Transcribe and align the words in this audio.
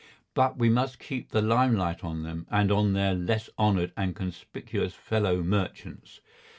But 0.33 0.57
we 0.57 0.67
must 0.67 0.97
keep 0.97 1.29
the 1.29 1.43
limelight 1.43 2.03
on 2.03 2.23
them 2.23 2.47
and 2.49 2.71
on 2.71 2.93
their 2.93 3.13
less 3.13 3.51
honoured 3.59 3.91
and 3.95 4.15
conspicuous 4.15 4.95
fellow 4.95 5.43
merchants. 5.43 6.21